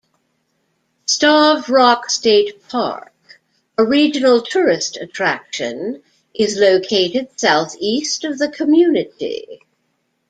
Starved 1.05 1.69
Rock 1.69 2.09
State 2.09 2.67
Park, 2.69 3.39
a 3.77 3.85
regional 3.85 4.41
tourist 4.41 4.97
attraction, 4.97 6.01
is 6.33 6.57
located 6.57 7.39
south-east 7.39 8.23
of 8.23 8.39
the 8.39 8.49
community. 8.49 9.61